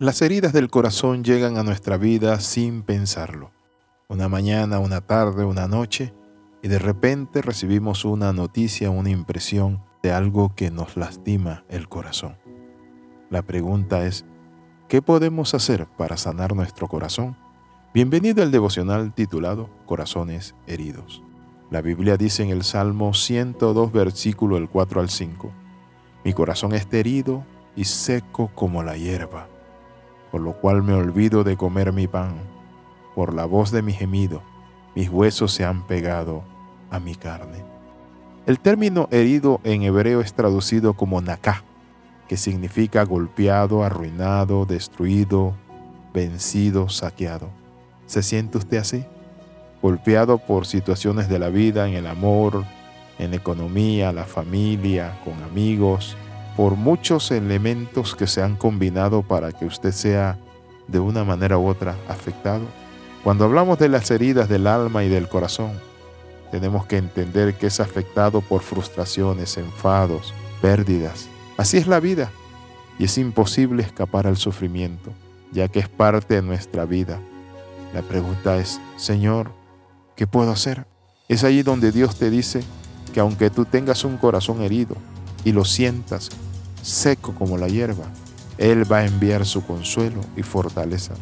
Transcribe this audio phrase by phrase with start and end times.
[0.00, 3.50] Las heridas del corazón llegan a nuestra vida sin pensarlo.
[4.08, 6.14] Una mañana, una tarde, una noche,
[6.62, 12.38] y de repente recibimos una noticia, una impresión de algo que nos lastima el corazón.
[13.28, 14.24] La pregunta es,
[14.88, 17.36] ¿qué podemos hacer para sanar nuestro corazón?
[17.92, 21.22] Bienvenido al devocional titulado Corazones Heridos.
[21.70, 25.52] La Biblia dice en el Salmo 102, versículo el 4 al 5,
[26.24, 27.44] Mi corazón está herido
[27.76, 29.59] y seco como la hierba
[30.30, 32.34] por lo cual me olvido de comer mi pan.
[33.14, 34.42] Por la voz de mi gemido,
[34.94, 36.42] mis huesos se han pegado
[36.90, 37.64] a mi carne.
[38.46, 41.62] El término herido en hebreo es traducido como naká,
[42.28, 45.54] que significa golpeado, arruinado, destruido,
[46.14, 47.48] vencido, saqueado.
[48.06, 49.04] ¿Se siente usted así?
[49.82, 52.64] Golpeado por situaciones de la vida, en el amor,
[53.18, 56.16] en la economía, la familia, con amigos,
[56.60, 60.36] por muchos elementos que se han combinado para que usted sea
[60.88, 62.66] de una manera u otra afectado.
[63.24, 65.72] Cuando hablamos de las heridas del alma y del corazón,
[66.50, 71.30] tenemos que entender que es afectado por frustraciones, enfados, pérdidas.
[71.56, 72.30] Así es la vida
[72.98, 75.12] y es imposible escapar al sufrimiento,
[75.52, 77.20] ya que es parte de nuestra vida.
[77.94, 79.50] La pregunta es, Señor,
[80.14, 80.86] ¿qué puedo hacer?
[81.26, 82.62] Es allí donde Dios te dice
[83.14, 84.94] que aunque tú tengas un corazón herido,
[85.44, 86.30] y lo sientas
[86.82, 88.04] seco como la hierba,
[88.58, 91.14] Él va a enviar su consuelo y fortaleza.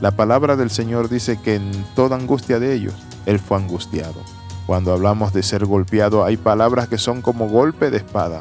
[0.00, 2.94] La palabra del Señor dice que en toda angustia de ellos,
[3.26, 4.20] Él fue angustiado.
[4.66, 8.40] Cuando hablamos de ser golpeado, hay palabras que son como golpe de espada.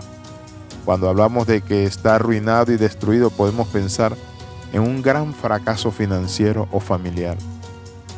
[0.86, 4.16] Cuando hablamos de que está arruinado y destruido, podemos pensar
[4.74, 7.38] en un gran fracaso financiero o familiar.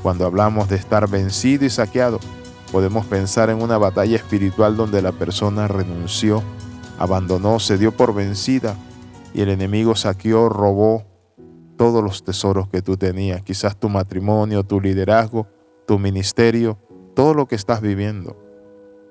[0.02, 2.20] Cuando hablamos de estar vencido y saqueado,
[2.72, 6.44] podemos pensar en una batalla espiritual donde la persona renunció
[6.98, 8.76] abandonó, se dio por vencida
[9.34, 11.04] y el enemigo saqueó, robó
[11.78, 15.48] todos los tesoros que tú tenías, quizás tu matrimonio, tu liderazgo,
[15.86, 16.80] tu ministerio,
[17.16, 18.38] todo lo que estás viviendo.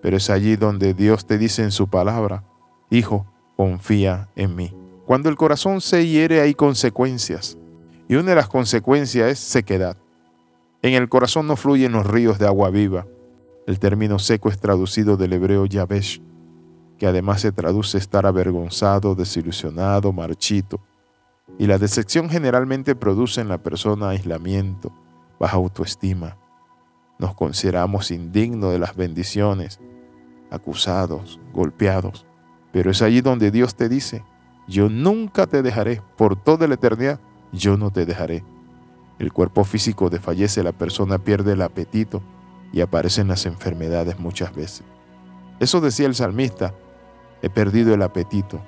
[0.03, 2.45] Pero es allí donde Dios te dice en su palabra,
[2.91, 4.75] Hijo, confía en mí.
[5.07, 7.59] Cuando el corazón se hiere hay consecuencias,
[8.09, 9.97] y una de las consecuencias es sequedad.
[10.83, 13.07] En el corazón no fluyen los ríos de agua viva.
[13.67, 16.21] El término seco es traducido del hebreo yabesh,
[17.07, 20.81] además se traduce estar avergonzado, desilusionado, marchito.
[21.59, 24.93] Y la decepción generalmente produce en la persona aislamiento,
[25.39, 26.37] baja autoestima.
[27.19, 29.81] Nos consideramos indignos de las bendiciones,
[30.51, 32.27] acusados, golpeados.
[32.73, 34.25] Pero es allí donde Dios te dice,
[34.67, 37.21] yo nunca te dejaré, por toda la eternidad,
[37.53, 38.45] yo no te dejaré.
[39.19, 42.23] El cuerpo físico desfallece, la persona pierde el apetito
[42.73, 44.85] y aparecen las enfermedades muchas veces.
[45.61, 46.75] Eso decía el salmista,
[47.45, 48.63] he perdido el apetito.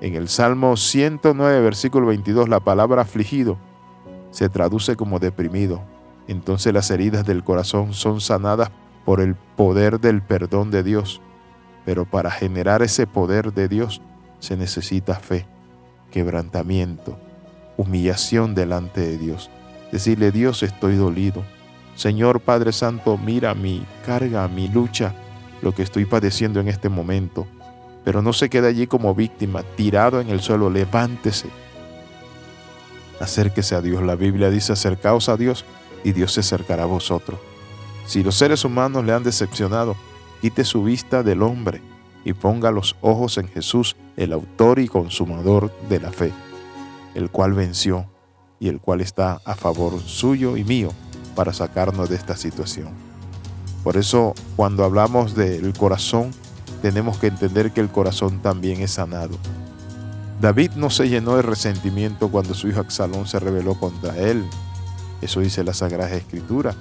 [0.00, 3.58] En el Salmo 109, versículo 22, la palabra afligido
[4.30, 5.82] se traduce como deprimido.
[6.26, 8.70] Entonces las heridas del corazón son sanadas
[9.04, 11.20] por el poder del perdón de Dios.
[11.84, 14.00] Pero para generar ese poder de Dios
[14.38, 15.46] se necesita fe,
[16.10, 17.18] quebrantamiento,
[17.76, 19.50] humillación delante de Dios.
[19.92, 21.44] Decirle, Dios, estoy dolido.
[21.96, 25.14] Señor Padre Santo, mira mi carga, mi lucha,
[25.60, 27.46] lo que estoy padeciendo en este momento
[28.06, 31.48] pero no se quede allí como víctima, tirado en el suelo, levántese.
[33.18, 34.00] Acérquese a Dios.
[34.04, 35.64] La Biblia dice, acercaos a Dios
[36.04, 37.40] y Dios se acercará a vosotros.
[38.06, 39.96] Si los seres humanos le han decepcionado,
[40.40, 41.82] quite su vista del hombre
[42.24, 46.32] y ponga los ojos en Jesús, el autor y consumador de la fe,
[47.16, 48.06] el cual venció
[48.60, 50.92] y el cual está a favor suyo y mío
[51.34, 52.90] para sacarnos de esta situación.
[53.82, 56.30] Por eso, cuando hablamos del corazón,
[56.82, 59.36] tenemos que entender que el corazón también es sanado.
[60.40, 64.44] David no se llenó de resentimiento cuando su hijo Absalón se rebeló contra él.
[65.22, 66.74] Eso dice la Sagrada Escritura.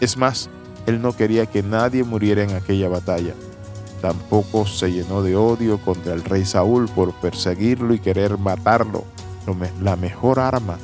[0.00, 0.48] Es más,
[0.86, 3.34] él no quería que nadie muriera en aquella batalla.
[4.00, 9.04] Tampoco se llenó de odio contra el rey Saúl por perseguirlo y querer matarlo.
[9.80, 10.78] La mejor arma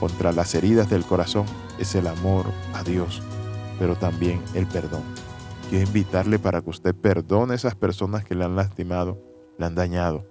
[0.00, 1.46] contra las heridas del corazón
[1.78, 3.22] es el amor a Dios,
[3.78, 5.02] pero también el perdón.
[5.72, 9.18] Quiero invitarle para que usted perdone a esas personas que le han lastimado,
[9.56, 10.26] le han dañado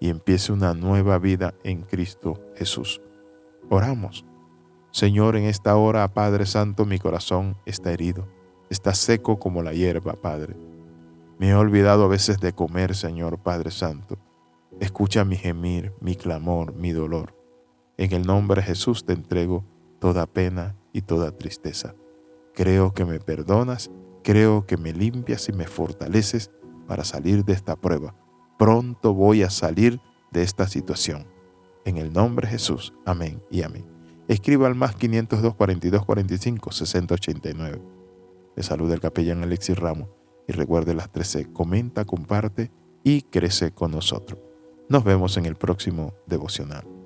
[0.00, 3.02] y empiece una nueva vida en Cristo Jesús.
[3.68, 4.24] Oramos.
[4.90, 8.26] Señor, en esta hora, Padre Santo, mi corazón está herido,
[8.70, 10.56] está seco como la hierba, Padre.
[11.38, 14.16] Me he olvidado a veces de comer, Señor Padre Santo.
[14.80, 17.36] Escucha mi gemir, mi clamor, mi dolor.
[17.98, 19.62] En el nombre de Jesús te entrego
[19.98, 21.94] toda pena y toda tristeza.
[22.54, 23.90] Creo que me perdonas
[24.22, 26.50] Creo que me limpias y me fortaleces
[26.86, 28.14] para salir de esta prueba.
[28.58, 30.00] Pronto voy a salir
[30.30, 31.26] de esta situación.
[31.84, 32.92] En el nombre de Jesús.
[33.06, 33.86] Amén y amén.
[34.28, 37.82] Escriba al más 502 42 45 60 89.
[38.56, 40.08] Le saluda el capellán Alexis Ramos
[40.46, 41.52] y recuerde las 13.
[41.52, 42.70] Comenta, comparte
[43.02, 44.38] y crece con nosotros.
[44.88, 46.99] Nos vemos en el próximo devocional.